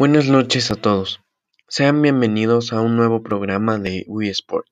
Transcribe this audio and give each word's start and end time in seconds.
Buenas 0.00 0.28
noches 0.28 0.70
a 0.70 0.76
todos. 0.76 1.20
Sean 1.68 2.00
bienvenidos 2.00 2.72
a 2.72 2.80
un 2.80 2.96
nuevo 2.96 3.22
programa 3.22 3.78
de 3.78 4.06
Wii 4.08 4.30
Sport. 4.30 4.66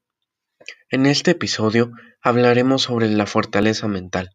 En 0.89 1.05
este 1.05 1.33
episodio 1.33 1.93
hablaremos 2.23 2.85
sobre 2.85 3.11
la 3.11 3.27
fortaleza 3.27 3.89
mental, 3.89 4.31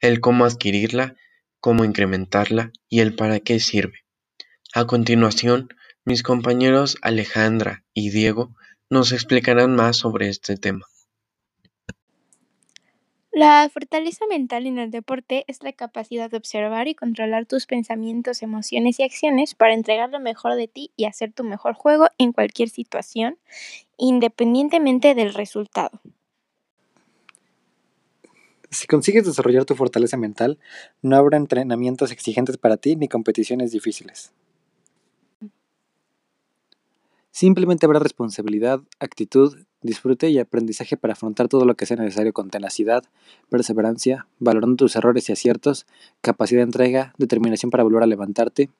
el 0.00 0.20
cómo 0.20 0.44
adquirirla, 0.44 1.16
cómo 1.60 1.82
incrementarla 1.82 2.72
y 2.90 3.00
el 3.00 3.14
para 3.14 3.40
qué 3.40 3.58
sirve. 3.58 4.04
A 4.74 4.86
continuación, 4.86 5.70
mis 6.04 6.22
compañeros 6.22 6.98
Alejandra 7.00 7.86
y 7.94 8.10
Diego 8.10 8.54
nos 8.90 9.12
explicarán 9.12 9.74
más 9.76 9.96
sobre 9.96 10.28
este 10.28 10.58
tema. 10.58 10.84
La 13.38 13.70
fortaleza 13.72 14.24
mental 14.28 14.66
en 14.66 14.78
el 14.80 14.90
deporte 14.90 15.44
es 15.46 15.62
la 15.62 15.72
capacidad 15.72 16.28
de 16.28 16.36
observar 16.36 16.88
y 16.88 16.96
controlar 16.96 17.46
tus 17.46 17.66
pensamientos, 17.66 18.42
emociones 18.42 18.98
y 18.98 19.04
acciones 19.04 19.54
para 19.54 19.74
entregar 19.74 20.10
lo 20.10 20.18
mejor 20.18 20.56
de 20.56 20.66
ti 20.66 20.90
y 20.96 21.04
hacer 21.04 21.32
tu 21.32 21.44
mejor 21.44 21.74
juego 21.74 22.08
en 22.18 22.32
cualquier 22.32 22.68
situación, 22.68 23.38
independientemente 23.96 25.14
del 25.14 25.34
resultado. 25.34 26.00
Si 28.70 28.88
consigues 28.88 29.24
desarrollar 29.24 29.64
tu 29.66 29.76
fortaleza 29.76 30.16
mental, 30.16 30.58
no 31.00 31.14
habrá 31.14 31.36
entrenamientos 31.36 32.10
exigentes 32.10 32.58
para 32.58 32.76
ti 32.76 32.96
ni 32.96 33.06
competiciones 33.06 33.70
difíciles. 33.70 34.32
Simplemente 37.30 37.86
habrá 37.86 38.00
responsabilidad, 38.00 38.80
actitud, 38.98 39.67
disfrute 39.82 40.28
y 40.30 40.38
aprendizaje 40.38 40.96
para 40.96 41.12
afrontar 41.12 41.48
todo 41.48 41.64
lo 41.64 41.74
que 41.76 41.86
sea 41.86 41.96
necesario 41.96 42.32
con 42.32 42.50
tenacidad, 42.50 43.04
perseverancia, 43.48 44.26
valorando 44.38 44.76
tus 44.76 44.96
errores 44.96 45.28
y 45.28 45.32
aciertos, 45.32 45.86
capacidad 46.20 46.60
de 46.60 46.64
entrega, 46.64 47.14
determinación 47.18 47.70
para 47.70 47.84
volver 47.84 48.02
a 48.02 48.06
levantarte. 48.06 48.70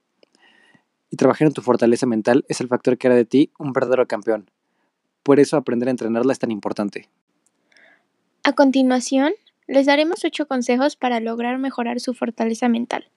Y 1.10 1.16
trabajar 1.16 1.48
en 1.48 1.54
tu 1.54 1.62
fortaleza 1.62 2.06
mental 2.06 2.44
es 2.48 2.60
el 2.60 2.68
factor 2.68 2.98
que 2.98 3.06
hará 3.06 3.16
de 3.16 3.24
ti 3.24 3.50
un 3.58 3.72
verdadero 3.72 4.06
campeón. 4.06 4.50
Por 5.22 5.40
eso 5.40 5.56
aprender 5.56 5.88
a 5.88 5.90
entrenarla 5.90 6.32
es 6.32 6.38
tan 6.38 6.50
importante. 6.50 7.08
A 8.42 8.52
continuación, 8.52 9.32
les 9.66 9.86
daremos 9.86 10.24
ocho 10.24 10.46
consejos 10.46 10.96
para 10.96 11.20
lograr 11.20 11.58
mejorar 11.58 12.00
su 12.00 12.14
fortaleza 12.14 12.68
mental. 12.68 13.10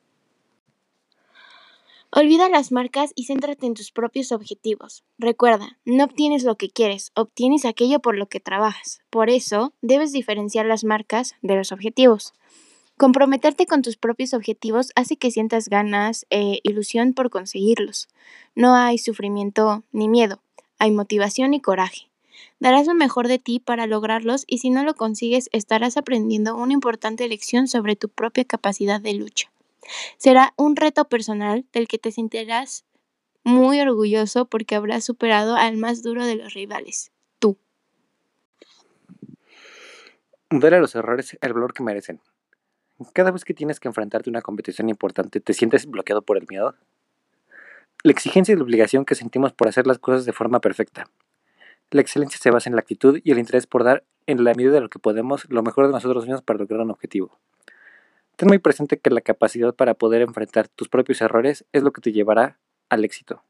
Olvida 2.14 2.50
las 2.50 2.74
marcas 2.74 3.14
y 3.16 3.24
céntrate 3.24 3.66
en 3.66 3.74
tus 3.74 3.94
propios 3.94 4.34
objetivos. 4.34 5.06
Recuerda, 5.18 5.80
no 5.86 6.04
obtienes 6.04 6.44
lo 6.44 6.58
que 6.58 6.70
quieres, 6.70 7.14
obtienes 7.16 7.64
aquello 7.64 8.02
por 8.02 8.18
lo 8.18 8.28
que 8.28 8.42
trabajas. 8.42 9.00
Por 9.10 9.30
eso, 9.30 9.74
debes 9.82 10.12
diferenciar 10.12 10.66
las 10.66 10.84
marcas 10.84 11.36
de 11.42 11.56
los 11.56 11.72
objetivos. 11.72 12.34
Comprometerte 12.98 13.66
con 13.66 13.82
tus 13.82 13.96
propios 13.96 14.34
objetivos 14.34 14.92
hace 14.98 15.16
que 15.16 15.32
sientas 15.32 15.70
ganas 15.70 16.26
e 16.30 16.60
ilusión 16.64 17.14
por 17.14 17.30
conseguirlos. 17.30 18.10
No 18.56 18.76
hay 18.76 18.98
sufrimiento 18.98 19.86
ni 19.94 20.10
miedo, 20.10 20.42
hay 20.80 20.92
motivación 20.92 21.54
y 21.54 21.62
coraje. 21.62 22.12
Darás 22.60 22.88
lo 22.88 22.94
mejor 22.94 23.30
de 23.30 23.40
ti 23.40 23.62
para 23.62 23.88
lograrlos 23.88 24.44
y 24.48 24.58
si 24.58 24.70
no 24.70 24.84
lo 24.84 24.96
consigues 24.96 25.48
estarás 25.54 25.96
aprendiendo 25.96 26.58
una 26.58 26.74
importante 26.74 27.26
lección 27.30 27.70
sobre 27.70 27.96
tu 27.96 28.10
propia 28.10 28.44
capacidad 28.44 29.00
de 29.00 29.14
lucha. 29.14 29.51
Será 30.18 30.54
un 30.58 30.76
reto 30.76 31.10
personal 31.10 31.66
del 31.74 31.88
que 31.88 31.98
te 31.98 32.12
sentirás 32.12 32.86
muy 33.44 33.80
orgulloso 33.80 34.46
porque 34.46 34.76
habrás 34.76 35.04
superado 35.04 35.56
al 35.56 35.78
más 35.78 36.04
duro 36.04 36.26
de 36.26 36.36
los 36.36 36.54
rivales, 36.54 37.12
tú. 37.40 37.58
Dale 40.50 40.78
a 40.78 40.80
los 40.80 40.96
errores 40.96 41.38
el 41.42 41.54
valor 41.54 41.74
que 41.74 41.84
merecen. 41.84 42.20
Cada 43.14 43.32
vez 43.32 43.44
que 43.46 43.54
tienes 43.54 43.80
que 43.80 43.88
enfrentarte 43.88 44.30
a 44.30 44.32
una 44.32 44.42
competición 44.42 44.90
importante, 44.90 45.40
¿te 45.40 45.54
sientes 45.54 45.88
bloqueado 45.88 46.22
por 46.22 46.38
el 46.38 46.46
miedo? 46.50 46.76
La 48.04 48.12
exigencia 48.12 48.54
y 48.54 48.58
la 48.58 48.64
obligación 48.64 49.06
que 49.06 49.16
sentimos 49.16 49.54
por 49.54 49.68
hacer 49.68 49.88
las 49.88 49.98
cosas 49.98 50.26
de 50.26 50.34
forma 50.34 50.60
perfecta. 50.60 51.10
La 51.90 52.02
excelencia 52.02 52.40
se 52.40 52.52
basa 52.52 52.70
en 52.70 52.76
la 52.76 52.82
actitud 52.82 53.20
y 53.24 53.32
el 53.32 53.40
interés 53.40 53.68
por 53.68 53.84
dar, 53.84 54.04
en 54.28 54.44
la 54.44 54.54
medida 54.54 54.72
de 54.72 54.82
lo 54.82 54.90
que 54.90 55.00
podemos, 55.00 55.50
lo 55.50 55.64
mejor 55.64 55.88
de 55.88 55.94
nosotros 55.94 56.26
mismos 56.26 56.42
para 56.42 56.60
lograr 56.60 56.82
un 56.82 56.92
objetivo. 56.92 57.40
Ten 58.42 58.48
muy 58.48 58.58
presente 58.58 58.98
que 58.98 59.12
la 59.12 59.22
capacidad 59.22 59.76
para 59.76 59.94
poder 59.94 60.24
enfrentar 60.24 60.68
tus 60.68 60.90
propios 60.90 61.22
errores 61.22 61.64
es 61.74 61.84
lo 61.84 61.94
que 61.94 62.02
te 62.02 62.12
llevará 62.12 62.60
al 62.90 63.06
éxito. 63.06 63.44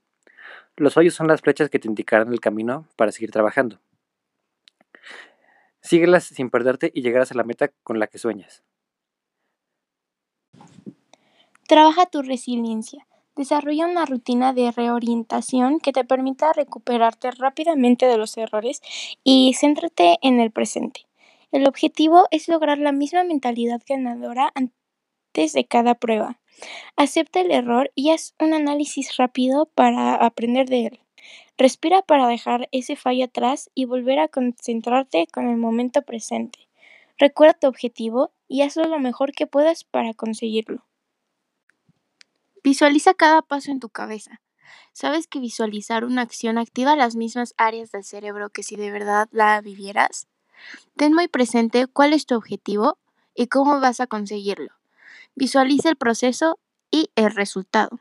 Los 0.76 0.98
hoyos 0.98 1.14
son 1.14 1.30
las 1.30 1.40
flechas 1.40 1.70
que 1.70 1.80
te 1.80 1.88
indicarán 1.88 2.34
el 2.34 2.42
camino 2.42 2.90
para 2.98 3.14
seguir 3.14 3.32
trabajando. 3.32 3.80
Síguelas 5.80 6.26
sin 6.26 6.50
perderte 6.50 6.92
y 6.94 7.04
llegarás 7.04 7.32
a 7.32 7.36
la 7.36 7.46
meta 7.46 7.70
con 7.86 8.00
la 8.00 8.08
que 8.08 8.18
sueñas. 8.18 8.64
Trabaja 11.70 12.06
tu 12.08 12.22
resiliencia. 12.22 13.08
Desarrolla 13.38 13.88
una 13.88 14.06
rutina 14.06 14.52
de 14.52 14.74
reorientación 14.74 15.80
que 15.80 15.94
te 15.94 16.04
permita 16.04 16.52
recuperarte 16.52 17.32
rápidamente 17.32 18.08
de 18.08 18.18
los 18.18 18.36
errores 18.36 18.82
y 19.24 19.54
céntrate 19.58 20.18
en 20.22 20.42
el 20.42 20.52
presente. 20.52 21.08
El 21.54 21.66
objetivo 21.66 22.28
es 22.32 22.50
lograr 22.50 22.78
la 22.78 22.92
misma 22.92 23.24
mentalidad 23.24 23.82
ganadora 23.88 24.52
de 25.34 25.66
cada 25.66 25.96
prueba. 25.96 26.40
Acepta 26.96 27.40
el 27.40 27.52
error 27.52 27.92
y 27.96 28.12
haz 28.12 28.36
un 28.40 28.54
análisis 28.54 29.18
rápido 29.18 29.66
para 29.66 30.16
aprender 30.16 30.68
de 30.68 30.88
él. 30.88 31.00
Respira 31.58 32.02
para 32.02 32.28
dejar 32.28 32.68
ese 32.72 32.96
fallo 32.96 33.26
atrás 33.26 33.70
y 33.74 33.86
volver 33.86 34.20
a 34.20 34.28
concentrarte 34.28 35.28
con 35.32 35.48
el 35.48 35.58
momento 35.58 36.02
presente. 36.02 36.68
Recuerda 37.18 37.54
tu 37.54 37.68
objetivo 37.68 38.32
y 38.48 38.62
hazlo 38.62 38.86
lo 38.86 39.00
mejor 39.00 39.32
que 39.32 39.48
puedas 39.48 39.84
para 39.84 40.14
conseguirlo. 40.14 40.86
Visualiza 42.64 43.14
cada 43.14 43.42
paso 43.42 43.72
en 43.72 43.80
tu 43.80 43.90
cabeza. 43.90 44.42
¿Sabes 44.94 45.28
que 45.28 45.40
visualizar 45.40 46.04
una 46.04 46.22
acción 46.22 46.58
activa 46.58 46.96
las 46.96 47.16
mismas 47.16 47.54
áreas 47.58 47.92
del 47.92 48.04
cerebro 48.04 48.50
que 48.50 48.64
si 48.64 48.76
de 48.76 48.92
verdad 48.92 49.30
la 49.32 49.62
vivieras? 49.62 50.28
Ten 50.96 51.14
muy 51.14 51.28
presente 51.28 51.88
cuál 51.88 52.14
es 52.14 52.26
tu 52.26 52.36
objetivo 52.36 52.98
y 53.34 53.48
cómo 53.48 53.80
vas 53.80 54.00
a 54.00 54.08
conseguirlo. 54.08 54.81
Visualiza 55.36 55.90
el 55.90 55.96
proceso 55.96 56.60
y 56.92 57.10
el 57.16 57.32
resultado. 57.32 58.00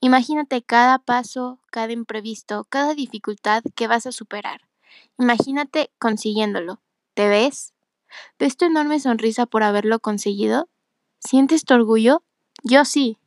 Imagínate 0.00 0.62
cada 0.62 0.98
paso, 0.98 1.58
cada 1.70 1.92
imprevisto, 1.92 2.66
cada 2.68 2.94
dificultad 2.94 3.62
que 3.74 3.86
vas 3.86 4.06
a 4.06 4.12
superar. 4.12 4.60
Imagínate 5.18 5.90
consiguiéndolo. 5.98 6.80
¿Te 7.14 7.28
ves? 7.28 7.72
¿Ves 8.38 8.56
tu 8.56 8.66
enorme 8.66 9.00
sonrisa 9.00 9.46
por 9.46 9.62
haberlo 9.62 10.00
conseguido? 10.00 10.68
¿Sientes 11.18 11.64
tu 11.64 11.74
orgullo? 11.74 12.22
Yo 12.62 12.84
sí. 12.84 13.18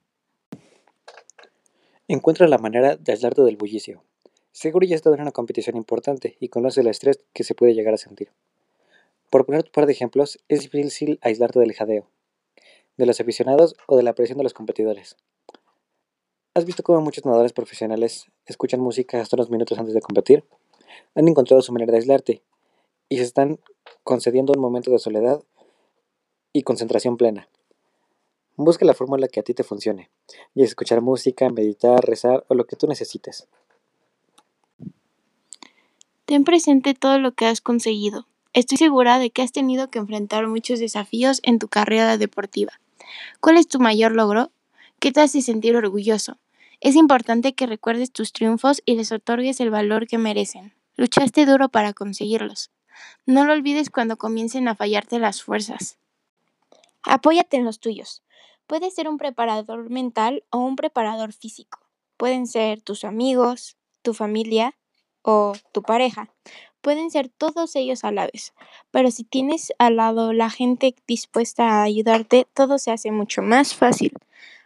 Encuentra 2.07 2.47
la 2.47 2.57
manera 2.57 2.95
de 2.95 3.11
aislarte 3.11 3.41
del 3.41 3.57
bullicio. 3.57 4.03
Seguro 4.51 4.85
ya 4.85 4.95
estado 4.95 5.15
en 5.15 5.21
una 5.21 5.31
competición 5.31 5.75
importante 5.75 6.37
y 6.39 6.49
conoce 6.49 6.81
el 6.81 6.87
estrés 6.87 7.19
que 7.33 7.43
se 7.43 7.55
puede 7.55 7.73
llegar 7.73 7.93
a 7.93 7.97
sentir. 7.97 8.31
Por 9.29 9.45
poner 9.45 9.63
un 9.65 9.71
par 9.71 9.85
de 9.85 9.93
ejemplos, 9.93 10.39
es 10.47 10.61
difícil 10.61 11.19
aislarte 11.21 11.59
del 11.59 11.73
jadeo, 11.73 12.09
de 12.99 13.05
los 13.05 13.21
aficionados 13.21 13.75
o 13.87 13.95
de 13.95 14.03
la 14.03 14.13
presión 14.13 14.37
de 14.37 14.43
los 14.43 14.53
competidores. 14.53 15.15
¿Has 16.53 16.65
visto 16.65 16.83
cómo 16.83 16.99
muchos 16.99 17.25
nadadores 17.25 17.53
profesionales 17.53 18.29
escuchan 18.45 18.81
música 18.81 19.21
hasta 19.21 19.37
unos 19.37 19.49
minutos 19.49 19.79
antes 19.79 19.93
de 19.93 20.01
competir? 20.01 20.43
Han 21.15 21.29
encontrado 21.29 21.61
su 21.61 21.71
manera 21.71 21.93
de 21.93 21.99
aislarte 21.99 22.43
y 23.07 23.17
se 23.17 23.23
están 23.23 23.57
concediendo 24.03 24.51
un 24.53 24.59
momento 24.59 24.91
de 24.91 24.99
soledad 24.99 25.41
y 26.51 26.63
concentración 26.63 27.15
plena. 27.15 27.47
Busca 28.57 28.83
la 28.83 28.93
fórmula 28.93 29.29
que 29.29 29.39
a 29.39 29.43
ti 29.43 29.53
te 29.53 29.63
funcione, 29.63 30.09
y 30.53 30.63
es 30.63 30.69
escuchar 30.71 30.99
música, 30.99 31.49
meditar, 31.49 32.05
rezar 32.05 32.43
o 32.49 32.53
lo 32.53 32.65
que 32.65 32.75
tú 32.75 32.85
necesites. 32.87 33.47
Ten 36.25 36.43
presente 36.43 36.93
todo 36.93 37.17
lo 37.17 37.31
que 37.31 37.45
has 37.45 37.61
conseguido. 37.61 38.27
Estoy 38.51 38.77
segura 38.77 39.19
de 39.19 39.29
que 39.29 39.41
has 39.41 39.53
tenido 39.53 39.89
que 39.89 39.99
enfrentar 39.99 40.45
muchos 40.47 40.79
desafíos 40.79 41.39
en 41.43 41.59
tu 41.59 41.69
carrera 41.69 42.17
deportiva. 42.17 42.73
¿Cuál 43.39 43.57
es 43.57 43.67
tu 43.67 43.79
mayor 43.79 44.13
logro? 44.13 44.51
¿Qué 44.99 45.11
te 45.11 45.21
hace 45.21 45.41
sentir 45.41 45.75
orgulloso? 45.75 46.37
Es 46.81 46.95
importante 46.95 47.53
que 47.53 47.65
recuerdes 47.65 48.11
tus 48.11 48.31
triunfos 48.31 48.81
y 48.85 48.95
les 48.95 49.11
otorgues 49.11 49.59
el 49.59 49.69
valor 49.69 50.07
que 50.07 50.17
merecen. 50.17 50.73
Luchaste 50.95 51.45
duro 51.45 51.69
para 51.69 51.93
conseguirlos. 51.93 52.71
No 53.25 53.45
lo 53.45 53.53
olvides 53.53 53.89
cuando 53.89 54.17
comiencen 54.17 54.67
a 54.67 54.75
fallarte 54.75 55.19
las 55.19 55.43
fuerzas. 55.43 55.97
Apóyate 57.03 57.57
en 57.57 57.65
los 57.65 57.79
tuyos. 57.79 58.23
Puedes 58.67 58.93
ser 58.93 59.07
un 59.07 59.17
preparador 59.17 59.89
mental 59.89 60.43
o 60.51 60.59
un 60.59 60.75
preparador 60.75 61.33
físico. 61.33 61.79
Pueden 62.17 62.47
ser 62.47 62.81
tus 62.81 63.03
amigos, 63.03 63.77
tu 64.01 64.13
familia 64.13 64.75
o 65.21 65.53
tu 65.71 65.81
pareja. 65.81 66.29
Pueden 66.81 67.11
ser 67.11 67.29
todos 67.29 67.75
ellos 67.75 68.03
a 68.03 68.11
la 68.11 68.25
vez, 68.25 68.53
pero 68.91 69.11
si 69.11 69.23
tienes 69.23 69.73
al 69.79 69.97
lado 69.97 70.31
la 70.33 70.49
gente 70.49 70.95
dispuesta 71.07 71.69
a 71.69 71.83
ayudarte, 71.83 72.47
todo 72.53 72.79
se 72.79 72.91
hace 72.91 73.11
mucho 73.11 73.41
más 73.41 73.75
fácil. 73.75 74.13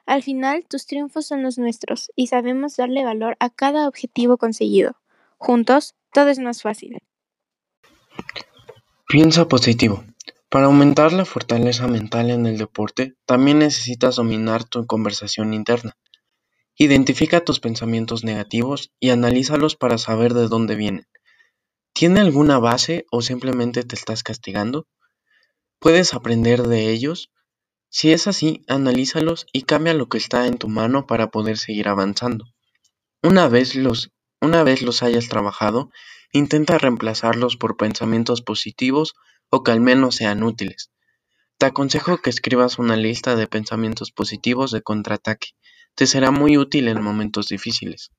Al 0.05 0.21
final, 0.21 0.65
tus 0.67 0.85
triunfos 0.85 1.25
son 1.25 1.43
los 1.43 1.57
nuestros 1.57 2.11
y 2.15 2.27
sabemos 2.27 2.75
darle 2.75 3.03
valor 3.03 3.37
a 3.39 3.49
cada 3.49 3.87
objetivo 3.87 4.37
conseguido. 4.37 4.97
Juntos, 5.37 5.95
todo 6.11 6.29
es 6.29 6.39
más 6.39 6.61
fácil. 6.61 6.99
Piensa 9.07 9.47
positivo. 9.47 10.03
Para 10.49 10.65
aumentar 10.65 11.13
la 11.13 11.25
fortaleza 11.25 11.87
mental 11.87 12.29
en 12.29 12.45
el 12.45 12.57
deporte, 12.57 13.15
también 13.25 13.59
necesitas 13.59 14.17
dominar 14.17 14.65
tu 14.65 14.85
conversación 14.85 15.53
interna. 15.53 15.97
Identifica 16.75 17.43
tus 17.43 17.59
pensamientos 17.59 18.23
negativos 18.23 18.91
y 18.99 19.09
analízalos 19.09 19.75
para 19.75 19.97
saber 19.97 20.33
de 20.33 20.47
dónde 20.47 20.75
vienen. 20.75 21.07
¿Tiene 21.93 22.21
alguna 22.21 22.57
base 22.57 23.05
o 23.11 23.21
simplemente 23.21 23.83
te 23.83 23.95
estás 23.95 24.23
castigando? 24.23 24.87
¿Puedes 25.79 26.15
aprender 26.15 26.63
de 26.63 26.89
ellos? 26.89 27.31
Si 27.89 28.11
es 28.11 28.25
así, 28.25 28.63
analízalos 28.67 29.45
y 29.53 29.61
cambia 29.63 29.93
lo 29.93 30.09
que 30.09 30.17
está 30.17 30.47
en 30.47 30.57
tu 30.57 30.67
mano 30.67 31.05
para 31.05 31.29
poder 31.29 31.59
seguir 31.59 31.87
avanzando. 31.87 32.45
Una 33.21 33.47
vez 33.47 33.75
los, 33.75 34.11
una 34.41 34.63
vez 34.63 34.81
los 34.81 35.03
hayas 35.03 35.29
trabajado, 35.29 35.91
intenta 36.31 36.79
reemplazarlos 36.79 37.57
por 37.57 37.77
pensamientos 37.77 38.41
positivos 38.41 39.13
o 39.51 39.63
que 39.63 39.71
al 39.71 39.79
menos 39.79 40.15
sean 40.15 40.41
útiles. 40.41 40.91
Te 41.59 41.67
aconsejo 41.67 42.17
que 42.17 42.31
escribas 42.31 42.79
una 42.79 42.95
lista 42.95 43.35
de 43.35 43.47
pensamientos 43.47 44.11
positivos 44.11 44.71
de 44.71 44.81
contraataque. 44.81 45.49
Te 45.93 46.07
será 46.07 46.31
muy 46.31 46.57
útil 46.57 46.87
en 46.87 47.03
momentos 47.03 47.49
difíciles. 47.49 48.09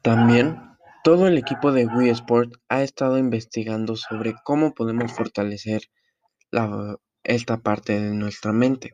También, 0.00 0.67
todo 1.04 1.26
el 1.26 1.38
equipo 1.38 1.72
de 1.72 1.86
Wii 1.86 2.10
Sport 2.10 2.54
ha 2.68 2.82
estado 2.82 3.18
investigando 3.18 3.96
sobre 3.96 4.34
cómo 4.44 4.74
podemos 4.74 5.12
fortalecer 5.12 5.82
esta 7.22 7.58
parte 7.58 8.00
de 8.00 8.14
nuestra 8.14 8.52
mente. 8.52 8.92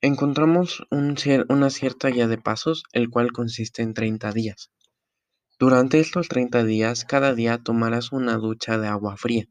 Encontramos 0.00 0.84
una 0.90 1.70
cierta 1.70 2.08
guía 2.08 2.26
de 2.26 2.38
pasos, 2.38 2.84
el 2.92 3.10
cual 3.10 3.32
consiste 3.32 3.82
en 3.82 3.94
30 3.94 4.32
días. 4.32 4.70
Durante 5.58 6.00
estos 6.00 6.28
30 6.28 6.64
días, 6.64 7.04
cada 7.04 7.34
día 7.34 7.58
tomarás 7.58 8.12
una 8.12 8.36
ducha 8.36 8.76
de 8.78 8.88
agua 8.88 9.16
fría 9.16 9.46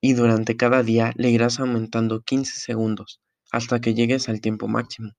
y 0.00 0.14
durante 0.14 0.56
cada 0.56 0.82
día 0.82 1.12
le 1.16 1.30
irás 1.30 1.60
aumentando 1.60 2.22
15 2.22 2.58
segundos 2.58 3.20
hasta 3.50 3.80
que 3.80 3.94
llegues 3.94 4.28
al 4.28 4.40
tiempo 4.40 4.66
máximo. 4.68 5.12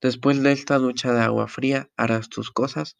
Después 0.00 0.42
de 0.42 0.52
esta 0.52 0.78
ducha 0.78 1.12
de 1.12 1.22
agua 1.22 1.48
fría 1.48 1.90
harás 1.96 2.28
tus 2.28 2.50
cosas 2.50 2.96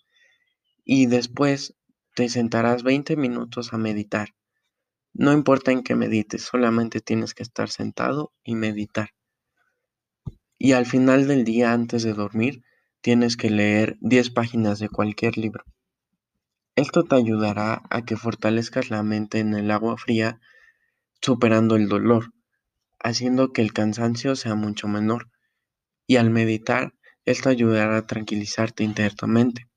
y 0.90 1.05
después 1.05 1.76
te 2.14 2.31
sentarás 2.31 2.82
20 2.82 3.14
minutos 3.14 3.75
a 3.75 3.76
meditar. 3.76 4.31
No 5.12 5.35
importa 5.35 5.70
en 5.70 5.82
qué 5.82 5.94
medites, 5.94 6.44
solamente 6.44 7.02
tienes 7.02 7.35
que 7.35 7.43
estar 7.43 7.69
sentado 7.69 8.32
y 8.43 8.55
meditar. 8.55 9.11
Y 10.56 10.73
al 10.73 10.87
final 10.87 11.29
del 11.29 11.44
día, 11.44 11.75
antes 11.75 12.05
de 12.05 12.14
dormir, 12.14 12.62
tienes 13.02 13.37
que 13.37 13.50
leer 13.50 13.99
10 14.00 14.31
páginas 14.31 14.79
de 14.79 14.88
cualquier 14.88 15.37
libro. 15.37 15.62
Esto 16.75 17.05
te 17.05 17.17
ayudará 17.17 17.82
a 17.90 18.06
que 18.06 18.17
fortalezcas 18.17 18.88
la 18.88 19.02
mente 19.02 19.40
en 19.40 19.52
el 19.52 19.70
agua 19.70 19.99
fría 19.99 20.40
superando 21.20 21.76
el 21.76 21.88
dolor, 21.88 22.32
haciendo 22.99 23.52
que 23.52 23.61
el 23.61 23.75
cansancio 23.75 24.37
sea 24.37 24.55
mucho 24.55 24.88
menor. 24.88 25.29
Y 26.06 26.17
al 26.17 26.31
meditar, 26.31 26.94
esto 27.26 27.50
ayudará 27.50 27.99
a 27.99 28.06
tranquilizarte 28.06 28.85
internamente. 28.85 29.67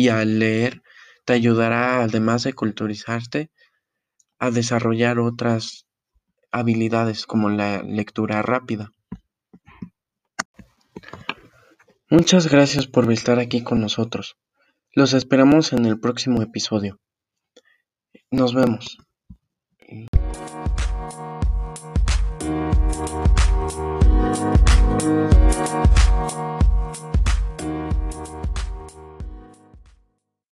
Y 0.00 0.08
al 0.08 0.38
leer, 0.38 0.80
te 1.26 1.34
ayudará, 1.34 2.02
además 2.02 2.42
de 2.44 2.54
culturizarte, 2.54 3.50
a 4.38 4.50
desarrollar 4.50 5.18
otras 5.18 5.84
habilidades 6.50 7.26
como 7.26 7.50
la 7.50 7.82
lectura 7.82 8.40
rápida. 8.40 8.94
Muchas 12.08 12.50
gracias 12.50 12.86
por 12.86 13.12
estar 13.12 13.38
aquí 13.38 13.62
con 13.62 13.82
nosotros. 13.82 14.38
Los 14.94 15.12
esperamos 15.12 15.74
en 15.74 15.84
el 15.84 16.00
próximo 16.00 16.40
episodio. 16.40 16.98
Nos 18.30 18.54
vemos. 18.54 18.96